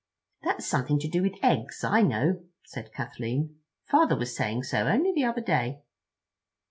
[0.41, 3.59] "That's something to do with eggs, I know," said Kathleen.
[3.85, 5.83] "Father was saying so only the other day."